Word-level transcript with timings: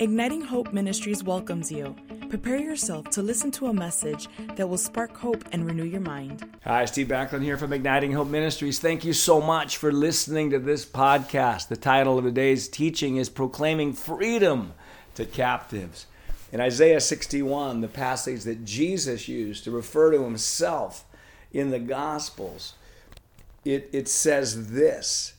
Igniting 0.00 0.40
Hope 0.40 0.72
Ministries 0.72 1.22
welcomes 1.22 1.70
you. 1.70 1.94
Prepare 2.28 2.58
yourself 2.58 3.10
to 3.10 3.22
listen 3.22 3.52
to 3.52 3.68
a 3.68 3.72
message 3.72 4.28
that 4.56 4.68
will 4.68 4.76
spark 4.76 5.16
hope 5.16 5.44
and 5.52 5.64
renew 5.64 5.84
your 5.84 6.00
mind. 6.00 6.44
Hi, 6.64 6.84
Steve 6.84 7.06
Backlund 7.06 7.42
here 7.42 7.56
from 7.56 7.72
Igniting 7.72 8.10
Hope 8.10 8.26
Ministries. 8.26 8.80
Thank 8.80 9.04
you 9.04 9.12
so 9.12 9.40
much 9.40 9.76
for 9.76 9.92
listening 9.92 10.50
to 10.50 10.58
this 10.58 10.84
podcast. 10.84 11.68
The 11.68 11.76
title 11.76 12.18
of 12.18 12.24
today's 12.24 12.66
teaching 12.66 13.18
is 13.18 13.28
Proclaiming 13.28 13.92
Freedom 13.92 14.72
to 15.14 15.24
Captives. 15.24 16.06
In 16.50 16.60
Isaiah 16.60 17.00
61, 17.00 17.80
the 17.80 17.86
passage 17.86 18.42
that 18.42 18.64
Jesus 18.64 19.28
used 19.28 19.62
to 19.62 19.70
refer 19.70 20.10
to 20.10 20.24
himself 20.24 21.04
in 21.52 21.70
the 21.70 21.78
Gospels, 21.78 22.74
it, 23.64 23.90
it 23.92 24.08
says 24.08 24.72
this 24.72 25.34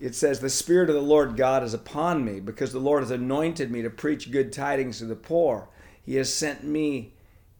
it 0.00 0.14
says, 0.14 0.40
The 0.40 0.50
Spirit 0.50 0.88
of 0.88 0.94
the 0.94 1.02
Lord 1.02 1.36
God 1.36 1.62
is 1.62 1.74
upon 1.74 2.24
me, 2.24 2.40
because 2.40 2.72
the 2.72 2.78
Lord 2.78 3.02
has 3.02 3.10
anointed 3.10 3.70
me 3.70 3.82
to 3.82 3.90
preach 3.90 4.30
good 4.30 4.52
tidings 4.52 4.98
to 4.98 5.06
the 5.06 5.16
poor. 5.16 5.68
He 6.04 6.16
has 6.16 6.32
sent 6.32 6.64
me 6.64 7.12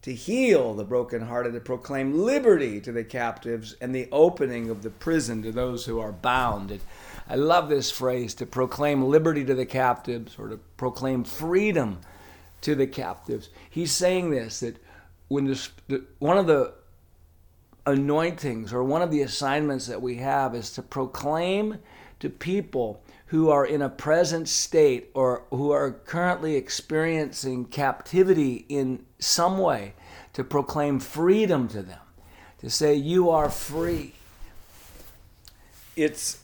to 0.02 0.14
heal 0.14 0.74
the 0.74 0.84
brokenhearted, 0.84 1.52
to 1.52 1.60
proclaim 1.60 2.24
liberty 2.24 2.80
to 2.80 2.92
the 2.92 3.04
captives, 3.04 3.76
and 3.80 3.94
the 3.94 4.08
opening 4.12 4.70
of 4.70 4.82
the 4.82 4.90
prison 4.90 5.42
to 5.42 5.52
those 5.52 5.84
who 5.86 5.98
are 5.98 6.12
bound. 6.12 6.70
And 6.70 6.80
I 7.28 7.34
love 7.34 7.68
this 7.68 7.90
phrase 7.90 8.34
to 8.34 8.46
proclaim 8.46 9.04
liberty 9.04 9.44
to 9.44 9.54
the 9.54 9.66
captives, 9.66 10.36
or 10.38 10.48
to 10.48 10.58
proclaim 10.76 11.24
freedom 11.24 11.98
to 12.60 12.74
the 12.74 12.86
captives. 12.86 13.50
He's 13.68 13.92
saying 13.92 14.30
this 14.30 14.60
that 14.60 14.76
when 15.26 15.46
this, 15.46 15.70
the, 15.88 16.04
one 16.20 16.38
of 16.38 16.46
the 16.46 16.72
anointings 17.86 18.72
or 18.72 18.84
one 18.84 19.02
of 19.02 19.10
the 19.10 19.22
assignments 19.22 19.86
that 19.86 20.00
we 20.00 20.16
have 20.16 20.54
is 20.54 20.70
to 20.72 20.82
proclaim 20.82 21.78
to 22.20 22.28
people 22.28 23.02
who 23.26 23.50
are 23.50 23.66
in 23.66 23.82
a 23.82 23.88
present 23.88 24.48
state 24.48 25.10
or 25.14 25.44
who 25.50 25.70
are 25.70 25.92
currently 25.92 26.56
experiencing 26.56 27.64
captivity 27.66 28.64
in 28.68 29.04
some 29.18 29.58
way 29.58 29.94
to 30.32 30.42
proclaim 30.42 30.98
freedom 30.98 31.68
to 31.68 31.82
them, 31.82 32.00
to 32.58 32.70
say, 32.70 32.94
You 32.94 33.30
are 33.30 33.50
free. 33.50 34.14
It's 35.94 36.38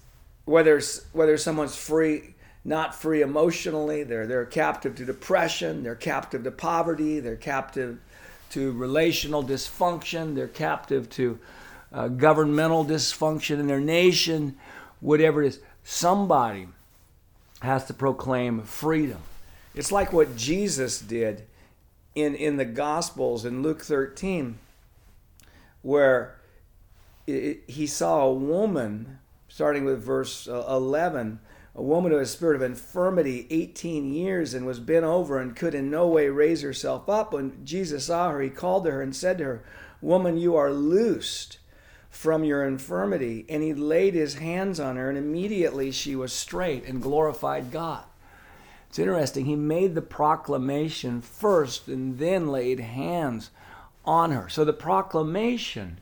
whether, 0.44 0.80
whether 1.12 1.38
someone's 1.38 1.76
free, 1.76 2.34
not 2.64 2.94
free 2.94 3.22
emotionally, 3.22 4.04
they're, 4.04 4.26
they're 4.26 4.44
captive 4.44 4.94
to 4.96 5.04
depression, 5.04 5.82
they're 5.82 5.94
captive 5.94 6.44
to 6.44 6.50
poverty, 6.50 7.20
they're 7.20 7.36
captive 7.36 7.98
to 8.50 8.72
relational 8.72 9.42
dysfunction, 9.42 10.34
they're 10.34 10.48
captive 10.48 11.08
to 11.10 11.38
uh, 11.92 12.08
governmental 12.08 12.84
dysfunction 12.84 13.58
in 13.58 13.66
their 13.66 13.80
nation 13.80 14.56
whatever 15.04 15.42
it 15.42 15.48
is, 15.48 15.60
somebody 15.82 16.66
has 17.60 17.84
to 17.84 17.92
proclaim 17.92 18.62
freedom. 18.62 19.18
It's 19.74 19.92
like 19.92 20.14
what 20.14 20.34
Jesus 20.34 20.98
did 20.98 21.44
in, 22.14 22.34
in 22.34 22.56
the 22.56 22.64
Gospels 22.64 23.44
in 23.44 23.62
Luke 23.62 23.82
13, 23.82 24.58
where 25.82 26.36
it, 27.26 27.64
he 27.66 27.86
saw 27.86 28.24
a 28.24 28.32
woman, 28.32 29.18
starting 29.46 29.84
with 29.84 30.02
verse 30.02 30.48
uh, 30.48 30.64
11, 30.68 31.38
a 31.74 31.82
woman 31.82 32.10
who 32.10 32.16
had 32.16 32.24
a 32.24 32.28
spirit 32.28 32.56
of 32.56 32.62
infirmity 32.62 33.46
18 33.50 34.10
years 34.10 34.54
and 34.54 34.64
was 34.64 34.80
bent 34.80 35.04
over 35.04 35.38
and 35.38 35.54
could 35.54 35.74
in 35.74 35.90
no 35.90 36.06
way 36.06 36.30
raise 36.30 36.62
herself 36.62 37.10
up. 37.10 37.34
When 37.34 37.62
Jesus 37.62 38.06
saw 38.06 38.30
her, 38.30 38.40
he 38.40 38.48
called 38.48 38.84
to 38.84 38.92
her 38.92 39.02
and 39.02 39.14
said 39.14 39.36
to 39.36 39.44
her, 39.44 39.64
Woman, 40.00 40.38
you 40.38 40.56
are 40.56 40.72
loosed 40.72 41.58
from 42.14 42.44
your 42.44 42.64
infirmity. 42.64 43.44
And 43.48 43.62
he 43.62 43.74
laid 43.74 44.14
his 44.14 44.34
hands 44.34 44.78
on 44.78 44.96
her, 44.96 45.08
and 45.08 45.18
immediately 45.18 45.90
she 45.90 46.14
was 46.14 46.32
straight 46.32 46.86
and 46.86 47.02
glorified 47.02 47.72
God. 47.72 48.04
It's 48.88 48.98
interesting. 48.98 49.46
He 49.46 49.56
made 49.56 49.94
the 49.94 50.02
proclamation 50.02 51.20
first 51.20 51.88
and 51.88 52.18
then 52.18 52.48
laid 52.48 52.78
hands 52.78 53.50
on 54.04 54.30
her. 54.30 54.48
So 54.48 54.64
the 54.64 54.72
proclamation 54.72 55.98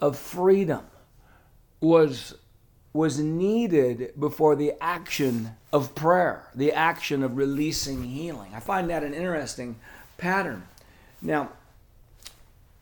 of 0.00 0.18
freedom 0.18 0.84
was 1.80 2.34
was 2.94 3.18
needed 3.18 4.12
before 4.20 4.54
the 4.54 4.74
action 4.78 5.50
of 5.72 5.94
prayer, 5.94 6.50
the 6.54 6.72
action 6.72 7.22
of 7.22 7.38
releasing 7.38 8.02
healing. 8.02 8.52
I 8.54 8.60
find 8.60 8.90
that 8.90 9.02
an 9.02 9.14
interesting 9.14 9.76
pattern. 10.18 10.64
Now, 11.22 11.52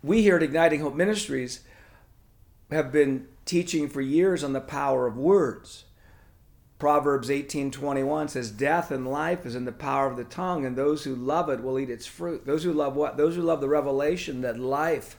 we 0.03 0.22
here 0.22 0.34
at 0.34 0.42
Igniting 0.42 0.80
Hope 0.80 0.94
Ministries 0.94 1.60
have 2.70 2.92
been 2.92 3.26
teaching 3.44 3.88
for 3.88 4.00
years 4.00 4.44
on 4.44 4.53
the 4.53 4.60
power 4.60 5.06
of 5.06 5.16
words. 5.16 5.84
Proverbs 6.78 7.28
18:21 7.28 8.28
says 8.28 8.50
death 8.50 8.91
and 8.91 9.06
life 9.06 9.44
is 9.44 9.54
in 9.54 9.66
the 9.66 9.72
power 9.72 10.06
of 10.06 10.16
the 10.16 10.25
tongue 10.25 10.64
and 10.64 10.76
those 10.76 11.04
who 11.04 11.14
love 11.14 11.50
it 11.50 11.62
will 11.62 11.78
eat 11.78 11.91
its 11.91 12.06
fruit. 12.06 12.47
Those 12.47 12.64
who 12.64 12.72
love 12.72 12.97
what? 12.97 13.16
Those 13.16 13.36
who 13.36 13.42
love 13.42 13.60
the 13.60 13.69
revelation 13.69 14.41
that 14.41 14.59
life 14.59 15.19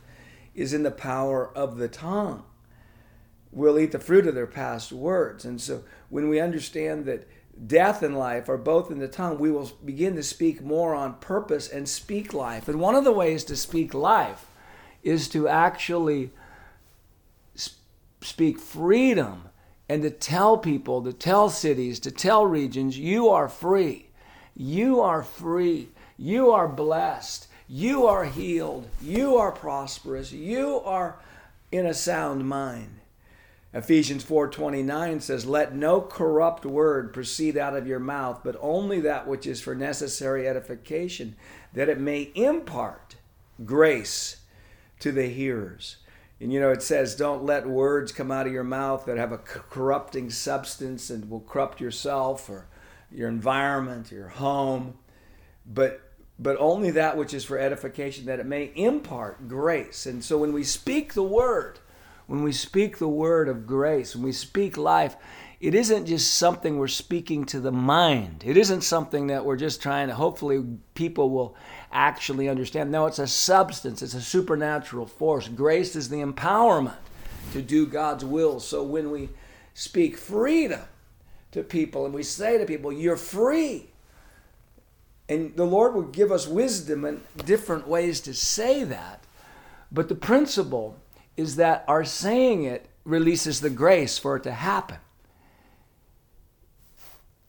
is 0.56 0.74
in 0.74 0.84
the 0.84 0.92
power 0.92 1.56
of 1.56 1.78
the 1.78 1.88
tongue 1.88 2.44
will 3.52 3.78
eat 3.78 3.92
the 3.92 4.00
fruit 4.00 4.26
of 4.26 4.34
their 4.34 4.48
past 4.48 4.92
words. 4.92 5.46
And 5.46 5.62
so 5.62 5.84
when 6.10 6.30
we 6.30 6.40
understand 6.40 7.06
that 7.06 7.28
death 7.68 8.02
and 8.02 8.18
life 8.18 8.50
are 8.50 8.58
both 8.58 8.90
in 8.90 9.00
the 9.00 9.08
tongue, 9.08 9.38
we 9.38 9.52
will 9.52 9.72
begin 9.84 10.16
to 10.16 10.24
speak 10.24 10.62
more 10.62 10.96
on 10.96 11.16
purpose 11.16 11.70
and 11.70 11.88
speak 11.88 12.34
life. 12.34 12.68
And 12.68 12.80
one 12.80 12.96
of 12.96 13.04
the 13.04 13.12
ways 13.12 13.44
to 13.46 13.56
speak 13.56 13.94
life 13.94 14.48
is 15.04 15.28
to 15.30 15.48
actually 15.48 16.32
speak 18.22 18.60
freedom 18.60 19.50
and 19.90 20.04
to 20.04 20.10
tell 20.10 20.58
people, 20.58 21.04
to 21.04 21.12
tell 21.12 21.50
cities, 21.50 22.00
to 22.00 22.12
tell 22.12 22.46
regions, 22.46 22.98
you 22.98 23.28
are 23.30 23.50
free. 23.50 24.10
You 24.56 25.02
are 25.02 25.24
free. 25.24 25.90
You 26.18 26.52
are 26.52 26.68
blessed. 26.68 27.48
You 27.68 28.06
are 28.06 28.26
healed. 28.26 28.88
You 29.02 29.36
are 29.38 29.52
prosperous. 29.52 30.32
You 30.32 30.80
are 30.82 31.20
in 31.72 31.86
a 31.86 31.94
sound 31.94 32.48
mind. 32.48 33.00
Ephesians 33.74 34.24
4:29 34.24 35.22
says, 35.22 35.46
"Let 35.46 35.74
no 35.74 36.02
corrupt 36.02 36.66
word 36.66 37.14
proceed 37.14 37.58
out 37.58 37.76
of 37.76 37.88
your 37.88 38.00
mouth, 38.00 38.42
but 38.44 38.58
only 38.60 39.00
that 39.00 39.28
which 39.28 39.48
is 39.48 39.62
for 39.62 39.74
necessary 39.74 40.48
edification, 40.48 41.38
that 41.74 41.88
it 41.88 42.00
may 42.00 42.32
impart 42.36 43.16
grace 43.64 44.42
to 45.00 45.14
the 45.14 45.28
hearers." 45.28 45.98
And 46.42 46.52
you 46.52 46.60
know, 46.60 46.72
it 46.72 46.82
says, 46.82 47.16
don't 47.16 47.46
let 47.46 47.68
words 47.68 48.12
come 48.12 48.32
out 48.32 48.48
of 48.48 48.52
your 48.52 48.64
mouth 48.64 49.06
that 49.06 49.18
have 49.18 49.32
a 49.32 49.38
corrupting 49.38 50.32
substance 50.32 51.12
and 51.12 51.30
will 51.30 51.42
corrupt 51.42 51.80
yourself 51.80 52.50
or 52.50 52.68
your 53.12 53.30
environment, 53.30 54.12
your 54.12 54.30
home, 54.30 54.96
but 55.66 56.02
but 56.40 56.58
only 56.60 56.90
that 56.90 57.18
which 57.18 57.36
is 57.36 57.46
for 57.46 57.60
edification 57.60 58.26
that 58.26 58.40
it 58.40 58.48
may 58.48 58.72
impart 58.76 59.48
grace. 59.48 60.08
And 60.08 60.24
so 60.24 60.40
when 60.40 60.54
we 60.54 60.64
speak 60.64 61.14
the 61.14 61.22
word, 61.22 61.78
when 62.26 62.42
we 62.42 62.52
speak 62.52 62.98
the 62.98 63.08
word 63.08 63.48
of 63.48 63.68
grace, 63.68 64.16
when 64.16 64.24
we 64.24 64.32
speak 64.32 64.76
life, 64.76 65.16
it 65.62 65.76
isn't 65.76 66.08
just 66.08 66.34
something 66.34 66.80
we're 66.80 66.88
speaking 66.88 67.46
to 67.46 67.60
the 67.60 67.72
mind. 67.72 68.44
It 68.44 68.58
isn't 68.58 68.82
something 68.82 69.28
that 69.28 69.46
we're 69.46 69.58
just 69.58 69.80
trying 69.80 70.08
to, 70.08 70.16
hopefully, 70.16 70.66
people 70.96 71.30
will 71.30 71.56
actually 71.92 72.50
understand. 72.50 72.92
No, 72.92 73.06
it's 73.06 73.20
a 73.20 73.28
substance, 73.28 74.02
it's 74.02 74.16
a 74.16 74.22
supernatural 74.22 75.06
force. 75.06 75.48
Grace 75.48 75.96
is 75.96 76.10
the 76.10 76.18
empowerment 76.18 76.96
to 77.54 77.62
do 77.62 77.86
God's 77.86 78.26
will. 78.26 78.60
So 78.60 78.82
when 78.82 79.12
we 79.12 79.30
speak 79.76 80.18
freedom 80.18 80.82
to 81.52 81.62
people 81.62 82.06
and 82.06 82.14
we 82.14 82.24
say 82.24 82.58
to 82.58 82.66
people, 82.66 82.92
You're 82.92 83.16
free. 83.16 83.92
And 85.30 85.56
the 85.56 85.66
Lord 85.66 85.94
will 85.94 86.02
give 86.02 86.32
us 86.32 86.48
wisdom 86.48 87.06
and 87.06 87.22
different 87.46 87.88
ways 87.88 88.20
to 88.22 88.34
say 88.34 88.84
that. 88.86 89.24
But 89.92 90.10
the 90.10 90.16
principle 90.16 90.98
is 91.38 91.58
that 91.58 91.86
our 91.88 92.04
saying 92.04 92.64
it 92.64 92.88
releases 93.06 93.62
the 93.62 93.70
grace 93.70 94.18
for 94.18 94.38
it 94.38 94.44
to 94.44 94.52
happen 94.54 94.98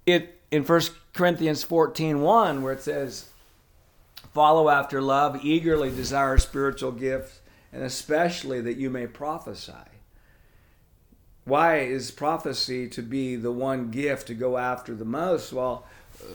it 0.07 0.41
in 0.51 0.65
1 0.65 0.81
Corinthians 1.13 1.63
14 1.65 2.21
1, 2.21 2.63
where 2.63 2.73
it 2.73 2.83
says, 2.83 3.29
Follow 4.33 4.69
after 4.69 5.03
love, 5.03 5.45
eagerly 5.45 5.91
desire 5.91 6.39
spiritual 6.39 6.93
gifts, 6.93 7.41
and 7.73 7.83
especially 7.83 8.61
that 8.61 8.77
you 8.77 8.89
may 8.89 9.07
prophesy. 9.07 9.73
Why 11.45 11.81
is 11.81 12.11
prophecy 12.11 12.89
to 12.89 13.03
be 13.03 13.37
the 13.37 13.51
one 13.51 13.91
gift 13.91 14.29
to 14.29 14.35
go 14.35 14.57
after 14.57 14.95
the 14.95 15.05
most? 15.05 15.53
Well, 15.53 15.85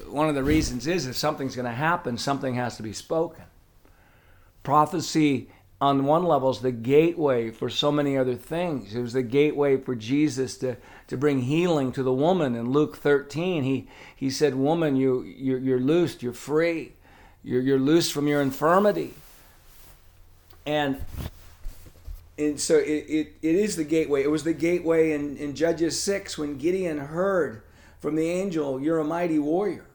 one 0.09 0.27
of 0.27 0.36
the 0.36 0.44
reasons 0.44 0.86
is 0.86 1.07
if 1.07 1.15
something's 1.15 1.56
going 1.56 1.65
to 1.65 1.71
happen, 1.71 2.18
something 2.18 2.56
has 2.56 2.77
to 2.77 2.83
be 2.83 2.94
spoken. 2.94 3.45
Prophecy 4.63 5.50
on 5.79 6.06
one 6.06 6.24
level 6.24 6.50
is 6.50 6.59
the 6.59 6.71
gateway 6.71 7.51
for 7.51 7.69
so 7.69 7.91
many 7.91 8.18
other 8.18 8.35
things. 8.35 8.95
It 8.95 9.01
was 9.01 9.13
the 9.13 9.21
gateway 9.21 9.77
for 9.77 9.95
Jesus 9.95 10.57
to, 10.57 10.77
to 11.07 11.18
bring 11.18 11.44
healing 11.44 11.91
to 11.91 12.03
the 12.03 12.13
woman 12.13 12.56
in 12.56 12.71
Luke 12.71 12.97
13. 12.97 13.63
He, 13.63 13.88
he 14.15 14.29
said, 14.31 14.56
Woman, 14.56 14.95
you, 14.95 15.21
you're, 15.21 15.59
you're 15.59 15.79
loosed, 15.79 16.24
you're 16.24 16.33
free, 16.33 16.94
you're, 17.44 17.62
you're 17.62 17.79
loosed 17.79 18.12
from 18.12 18.27
your 18.27 18.41
infirmity. 18.41 19.13
And, 20.65 21.00
and 22.39 22.59
so 22.59 22.77
it, 22.77 23.06
it, 23.07 23.33
it 23.44 23.56
is 23.56 23.75
the 23.75 23.83
gateway. 23.83 24.23
It 24.23 24.31
was 24.31 24.44
the 24.44 24.53
gateway 24.53 25.12
in, 25.12 25.38
in 25.38 25.56
Judges 25.56 26.01
6 26.01 26.39
when 26.39 26.57
Gideon 26.57 26.97
heard 26.97 27.62
from 28.00 28.15
the 28.15 28.27
angel, 28.30 28.81
You're 28.81 29.00
a 29.00 29.03
mighty 29.03 29.38
warrior. 29.38 29.85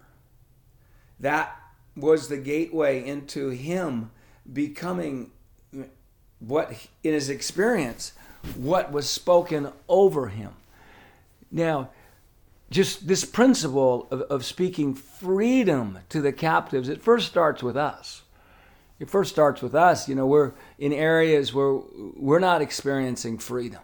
that 1.18 1.58
was 1.96 2.28
the 2.28 2.38
gateway 2.38 3.04
into 3.06 3.50
him 3.50 4.10
becoming 4.50 5.30
what 6.46 6.72
in 7.02 7.12
his 7.12 7.28
experience 7.28 8.12
what 8.56 8.90
was 8.90 9.08
spoken 9.08 9.72
over 9.88 10.28
him. 10.28 10.52
Now 11.50 11.90
just 12.70 13.06
this 13.06 13.24
principle 13.24 14.08
of, 14.10 14.22
of 14.22 14.44
speaking 14.44 14.94
freedom 14.94 15.98
to 16.08 16.20
the 16.20 16.32
captives 16.32 16.88
it 16.88 17.02
first 17.02 17.28
starts 17.28 17.62
with 17.62 17.76
us. 17.76 18.22
It 18.98 19.10
first 19.10 19.32
starts 19.32 19.62
with 19.62 19.74
us. 19.74 20.08
You 20.08 20.14
know 20.14 20.26
we're 20.26 20.52
in 20.78 20.92
areas 20.92 21.54
where 21.54 21.74
we're 22.16 22.38
not 22.38 22.62
experiencing 22.62 23.38
freedom. 23.38 23.80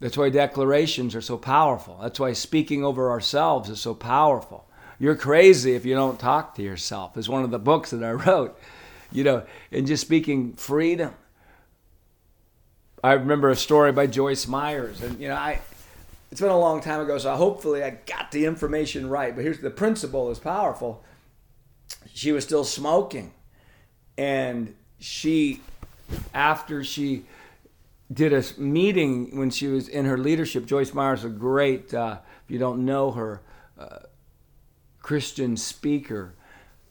That's 0.00 0.16
why 0.16 0.28
declarations 0.28 1.14
are 1.14 1.20
so 1.20 1.38
powerful. 1.38 1.98
That's 2.02 2.20
why 2.20 2.32
speaking 2.32 2.84
over 2.84 3.10
ourselves 3.10 3.70
is 3.70 3.80
so 3.80 3.94
powerful. 3.94 4.68
You're 4.98 5.16
crazy 5.16 5.74
if 5.74 5.84
you 5.84 5.94
don't 5.94 6.20
talk 6.20 6.54
to 6.56 6.62
yourself 6.62 7.16
is 7.16 7.28
one 7.28 7.44
of 7.44 7.50
the 7.50 7.58
books 7.58 7.90
that 7.90 8.04
i 8.04 8.12
wrote. 8.12 8.58
You 9.10 9.24
know 9.24 9.46
and 9.72 9.86
just 9.86 10.06
speaking 10.06 10.52
freedom 10.52 11.14
I 13.04 13.12
remember 13.12 13.50
a 13.50 13.56
story 13.56 13.92
by 13.92 14.06
Joyce 14.06 14.46
Myers, 14.46 15.02
and 15.02 15.20
you 15.20 15.28
know, 15.28 15.34
I 15.34 15.60
it's 16.30 16.40
been 16.40 16.48
a 16.48 16.58
long 16.58 16.80
time 16.80 17.02
ago, 17.02 17.18
so 17.18 17.36
hopefully 17.36 17.84
I 17.84 17.90
got 17.90 18.32
the 18.32 18.46
information 18.46 19.10
right. 19.10 19.36
But 19.36 19.44
here's 19.44 19.58
the 19.58 19.68
principle 19.68 20.30
is 20.30 20.38
powerful. 20.38 21.04
She 22.14 22.32
was 22.32 22.44
still 22.44 22.64
smoking, 22.64 23.34
and 24.16 24.74
she, 24.98 25.60
after 26.32 26.82
she 26.82 27.26
did 28.10 28.32
a 28.32 28.42
meeting 28.56 29.36
when 29.36 29.50
she 29.50 29.66
was 29.66 29.86
in 29.86 30.06
her 30.06 30.16
leadership. 30.16 30.64
Joyce 30.64 30.94
Myers, 30.94 31.24
a 31.24 31.28
great, 31.28 31.92
uh, 31.92 32.20
if 32.46 32.50
you 32.50 32.58
don't 32.58 32.86
know 32.86 33.10
her, 33.10 33.42
uh, 33.78 33.98
Christian 35.02 35.58
speaker. 35.58 36.32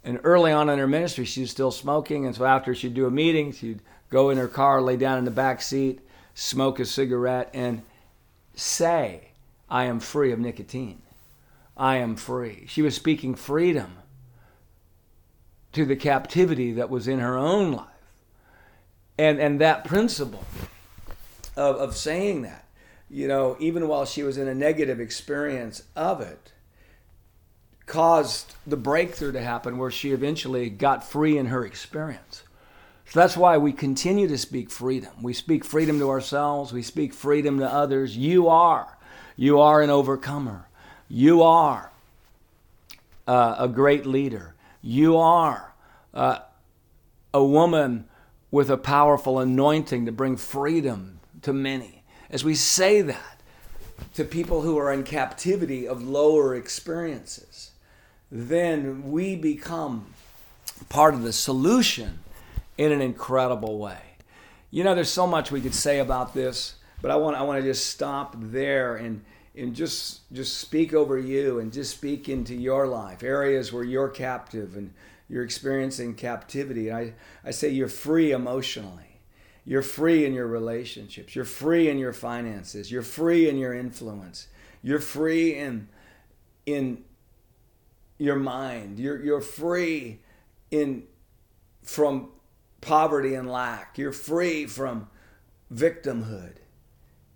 And 0.03 0.19
early 0.23 0.51
on 0.51 0.69
in 0.69 0.77
her 0.77 0.87
ministry, 0.87 1.25
she 1.25 1.41
was 1.41 1.49
still 1.49 1.71
smoking. 1.71 2.27
And 2.27 2.35
so 2.35 2.45
after 2.45 2.75
she'd 2.75 2.93
do 2.93 3.07
a 3.07 3.11
meeting, 3.11 3.51
she'd 3.51 3.81
go 4.13 4.29
in 4.29 4.37
her 4.37 4.47
car, 4.47 4.79
lay 4.79 4.95
down 4.95 5.17
in 5.17 5.25
the 5.25 5.31
back 5.31 5.59
seat, 5.59 5.99
smoke 6.35 6.79
a 6.79 6.85
cigarette, 6.85 7.49
and 7.51 7.81
say, 8.53 9.31
I 9.67 9.85
am 9.85 9.99
free 9.99 10.31
of 10.31 10.39
nicotine. 10.39 11.01
I 11.75 11.97
am 11.97 12.15
free. 12.15 12.65
She 12.67 12.83
was 12.83 12.93
speaking 12.93 13.33
freedom 13.33 13.95
to 15.71 15.83
the 15.83 15.95
captivity 15.95 16.73
that 16.73 16.91
was 16.91 17.07
in 17.07 17.17
her 17.17 17.35
own 17.35 17.71
life. 17.71 17.87
And, 19.17 19.39
and 19.39 19.59
that 19.59 19.83
principle 19.83 20.45
of, 21.57 21.77
of 21.77 21.97
saying 21.97 22.43
that, 22.43 22.65
you 23.09 23.27
know, 23.27 23.57
even 23.59 23.87
while 23.87 24.05
she 24.05 24.21
was 24.21 24.37
in 24.37 24.47
a 24.47 24.53
negative 24.53 24.99
experience 24.99 25.81
of 25.95 26.21
it, 26.21 26.51
caused 27.87 28.53
the 28.67 28.77
breakthrough 28.77 29.31
to 29.31 29.41
happen 29.41 29.79
where 29.79 29.91
she 29.91 30.11
eventually 30.11 30.69
got 30.69 31.03
free 31.03 31.35
in 31.35 31.47
her 31.47 31.65
experience. 31.65 32.43
So 33.05 33.19
that's 33.19 33.37
why 33.37 33.57
we 33.57 33.73
continue 33.73 34.27
to 34.27 34.37
speak 34.37 34.69
freedom. 34.69 35.11
We 35.21 35.33
speak 35.33 35.65
freedom 35.65 35.99
to 35.99 36.09
ourselves, 36.09 36.73
we 36.73 36.83
speak 36.83 37.13
freedom 37.13 37.59
to 37.59 37.71
others. 37.71 38.17
You 38.17 38.47
are. 38.47 38.97
You 39.35 39.59
are 39.59 39.81
an 39.81 39.89
overcomer. 39.89 40.67
You 41.09 41.43
are 41.43 41.91
uh, 43.27 43.55
a 43.59 43.67
great 43.67 44.05
leader. 44.05 44.55
You 44.81 45.17
are 45.17 45.73
uh, 46.13 46.39
a 47.33 47.43
woman 47.43 48.05
with 48.51 48.69
a 48.69 48.77
powerful 48.77 49.39
anointing 49.39 50.05
to 50.05 50.11
bring 50.11 50.37
freedom 50.37 51.19
to 51.41 51.53
many. 51.53 52.03
As 52.29 52.43
we 52.43 52.55
say 52.55 53.01
that 53.01 53.41
to 54.15 54.23
people 54.23 54.61
who 54.61 54.77
are 54.77 54.91
in 54.91 55.03
captivity 55.03 55.87
of 55.87 56.03
lower 56.03 56.55
experiences, 56.55 57.71
then 58.31 59.11
we 59.11 59.35
become 59.35 60.07
part 60.89 61.13
of 61.13 61.23
the 61.23 61.33
solution 61.33 62.19
in 62.77 62.91
an 62.91 63.01
incredible 63.01 63.77
way. 63.77 63.99
You 64.71 64.83
know, 64.83 64.95
there's 64.95 65.09
so 65.09 65.27
much 65.27 65.51
we 65.51 65.61
could 65.61 65.75
say 65.75 65.99
about 65.99 66.33
this, 66.33 66.75
but 67.01 67.11
I 67.11 67.15
want 67.15 67.35
I 67.35 67.43
want 67.43 67.61
to 67.61 67.67
just 67.67 67.87
stop 67.87 68.35
there 68.37 68.95
and 68.95 69.23
and 69.55 69.75
just 69.75 70.31
just 70.31 70.57
speak 70.57 70.93
over 70.93 71.17
you 71.17 71.59
and 71.59 71.71
just 71.71 71.95
speak 71.95 72.29
into 72.29 72.55
your 72.55 72.87
life, 72.87 73.23
areas 73.23 73.71
where 73.71 73.83
you're 73.83 74.09
captive 74.09 74.75
and 74.75 74.93
you're 75.29 75.43
experiencing 75.43 76.15
captivity. 76.15 76.89
And 76.89 76.97
I, 76.97 77.13
I 77.45 77.51
say 77.51 77.69
you're 77.69 77.87
free 77.87 78.31
emotionally. 78.31 79.19
You're 79.65 79.81
free 79.81 80.25
in 80.25 80.33
your 80.33 80.47
relationships. 80.47 81.35
You're 81.35 81.45
free 81.45 81.89
in 81.89 81.97
your 81.97 82.13
finances. 82.13 82.91
You're 82.91 83.01
free 83.01 83.47
in 83.47 83.57
your 83.57 83.73
influence. 83.73 84.47
You're 84.81 84.99
free 84.99 85.55
in 85.55 85.87
in 86.65 87.03
your 88.17 88.35
mind. 88.35 88.99
You're 88.99 89.23
you're 89.23 89.41
free 89.41 90.19
in 90.71 91.03
from 91.83 92.29
poverty 92.83 93.33
and 93.33 93.49
lack. 93.49 93.97
You're 93.97 94.11
free 94.11 94.65
from 94.65 95.07
victimhood. 95.73 96.53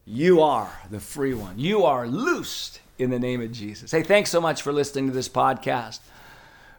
You 0.05 0.41
are 0.41 0.71
the 0.89 0.99
free 0.99 1.33
one. 1.33 1.59
You 1.59 1.83
are 1.83 2.07
loosed 2.07 2.79
in 2.97 3.09
the 3.09 3.19
name 3.19 3.41
of 3.41 3.51
Jesus. 3.51 3.91
Hey, 3.91 4.03
thanks 4.03 4.29
so 4.29 4.39
much 4.39 4.61
for 4.61 4.71
listening 4.71 5.07
to 5.07 5.13
this 5.13 5.29
podcast. 5.29 5.99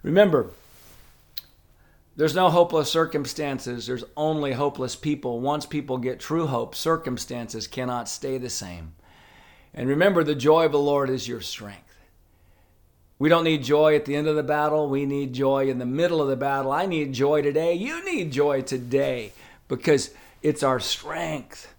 Remember, 0.02 0.50
there's 2.16 2.34
no 2.34 2.50
hopeless 2.50 2.90
circumstances, 2.90 3.86
there's 3.86 4.04
only 4.16 4.52
hopeless 4.52 4.96
people. 4.96 5.40
Once 5.40 5.66
people 5.66 5.98
get 5.98 6.18
true 6.18 6.46
hope, 6.46 6.74
circumstances 6.74 7.66
cannot 7.66 8.08
stay 8.08 8.38
the 8.38 8.50
same. 8.50 8.94
And 9.74 9.88
remember, 9.88 10.24
the 10.24 10.34
joy 10.34 10.66
of 10.66 10.72
the 10.72 10.78
Lord 10.78 11.10
is 11.10 11.28
your 11.28 11.40
strength. 11.40 11.87
We 13.18 13.28
don't 13.28 13.44
need 13.44 13.64
joy 13.64 13.96
at 13.96 14.04
the 14.04 14.14
end 14.14 14.28
of 14.28 14.36
the 14.36 14.42
battle. 14.44 14.88
We 14.88 15.04
need 15.04 15.32
joy 15.32 15.68
in 15.68 15.78
the 15.78 15.86
middle 15.86 16.22
of 16.22 16.28
the 16.28 16.36
battle. 16.36 16.70
I 16.70 16.86
need 16.86 17.12
joy 17.12 17.42
today. 17.42 17.74
You 17.74 18.04
need 18.04 18.30
joy 18.30 18.62
today 18.62 19.32
because 19.66 20.10
it's 20.42 20.62
our 20.62 20.78
strength. 20.78 21.74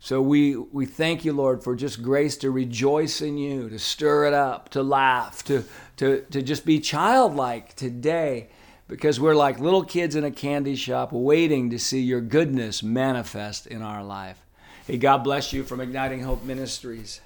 So 0.00 0.20
we, 0.20 0.56
we 0.56 0.84
thank 0.84 1.24
you, 1.24 1.32
Lord, 1.32 1.62
for 1.62 1.76
just 1.76 2.02
grace 2.02 2.36
to 2.38 2.50
rejoice 2.50 3.22
in 3.22 3.38
you, 3.38 3.70
to 3.70 3.78
stir 3.78 4.26
it 4.26 4.34
up, 4.34 4.68
to 4.70 4.82
laugh, 4.82 5.44
to, 5.44 5.64
to, 5.98 6.26
to 6.30 6.42
just 6.42 6.66
be 6.66 6.80
childlike 6.80 7.74
today 7.74 8.48
because 8.88 9.18
we're 9.18 9.36
like 9.36 9.60
little 9.60 9.84
kids 9.84 10.16
in 10.16 10.24
a 10.24 10.30
candy 10.30 10.74
shop 10.74 11.12
waiting 11.12 11.70
to 11.70 11.78
see 11.78 12.00
your 12.00 12.20
goodness 12.20 12.82
manifest 12.82 13.66
in 13.66 13.80
our 13.80 14.04
life. 14.04 14.44
Hey, 14.86 14.98
God 14.98 15.18
bless 15.18 15.52
you 15.52 15.62
from 15.62 15.80
Igniting 15.80 16.20
Hope 16.20 16.42
Ministries. 16.42 17.20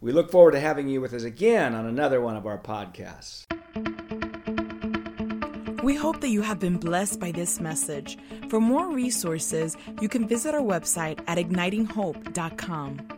We 0.00 0.12
look 0.12 0.30
forward 0.30 0.52
to 0.52 0.60
having 0.60 0.88
you 0.88 1.00
with 1.00 1.12
us 1.12 1.24
again 1.24 1.74
on 1.74 1.86
another 1.86 2.20
one 2.20 2.36
of 2.36 2.46
our 2.46 2.58
podcasts. 2.58 3.46
We 5.82 5.96
hope 5.96 6.20
that 6.20 6.28
you 6.28 6.42
have 6.42 6.60
been 6.60 6.76
blessed 6.76 7.18
by 7.18 7.32
this 7.32 7.60
message. 7.60 8.18
For 8.48 8.60
more 8.60 8.88
resources, 8.88 9.76
you 10.00 10.08
can 10.08 10.28
visit 10.28 10.54
our 10.54 10.60
website 10.60 11.20
at 11.26 11.38
ignitinghope.com. 11.38 13.17